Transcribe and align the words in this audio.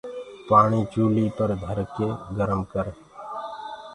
پآڻي 0.47 0.81
چوليٚ 0.93 1.33
پر 1.37 1.49
ڌرڪي 1.61 2.07
گرم 2.37 2.61
ڪر۔ 2.71 2.85